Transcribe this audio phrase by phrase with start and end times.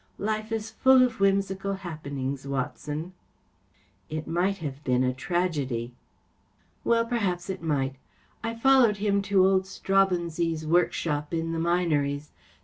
[0.17, 3.11] Life is full of whimsical happenings, Watson.‚ÄĚ
[4.17, 5.91] “It might have been tragedy.‚ÄĚ"
[6.83, 7.97] Well, perhaps it might.
[8.43, 12.31] I followed him to old Straubenzee’s workshop in the Minories.